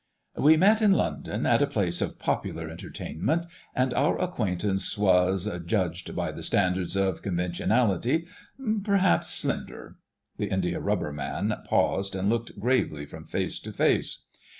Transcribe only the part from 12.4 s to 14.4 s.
gravely from face to face.